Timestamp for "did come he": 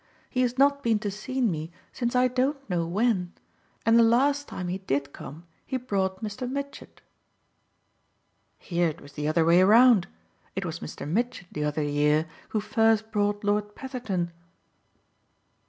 4.79-5.77